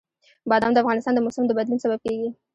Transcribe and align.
بادام 0.49 0.71
د 0.73 0.77
افغانستان 0.83 1.13
د 1.15 1.19
موسم 1.25 1.43
د 1.47 1.51
بدلون 1.57 1.79
سبب 1.83 1.99
کېږي. 2.05 2.29